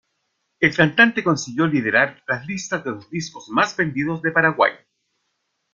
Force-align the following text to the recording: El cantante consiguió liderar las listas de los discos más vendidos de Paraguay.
El 0.59 0.75
cantante 0.75 1.23
consiguió 1.23 1.67
liderar 1.67 2.23
las 2.27 2.47
listas 2.47 2.83
de 2.83 2.89
los 2.89 3.07
discos 3.11 3.47
más 3.49 3.77
vendidos 3.77 4.23
de 4.23 4.31
Paraguay. 4.31 4.71